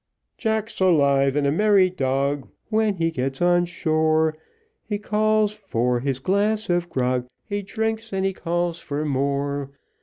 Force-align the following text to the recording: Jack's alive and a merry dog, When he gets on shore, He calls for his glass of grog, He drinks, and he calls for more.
Jack's 0.35 0.79
alive 0.79 1.35
and 1.35 1.45
a 1.45 1.51
merry 1.51 1.87
dog, 1.91 2.49
When 2.69 2.95
he 2.95 3.11
gets 3.11 3.39
on 3.39 3.65
shore, 3.65 4.35
He 4.89 4.97
calls 4.97 5.51
for 5.53 5.99
his 5.99 6.17
glass 6.17 6.71
of 6.71 6.89
grog, 6.89 7.27
He 7.45 7.61
drinks, 7.61 8.11
and 8.11 8.25
he 8.25 8.33
calls 8.33 8.79
for 8.79 9.05
more. 9.05 9.69